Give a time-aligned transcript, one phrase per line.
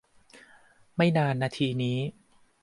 [0.95, 1.97] ไม่นานนาทีนี้